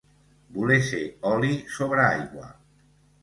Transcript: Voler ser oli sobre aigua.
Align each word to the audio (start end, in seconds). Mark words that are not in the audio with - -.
Voler 0.53 0.77
ser 0.85 1.01
oli 1.33 1.51
sobre 1.75 2.01
aigua. 2.05 2.49